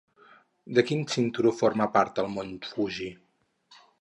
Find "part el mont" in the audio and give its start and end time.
1.99-2.57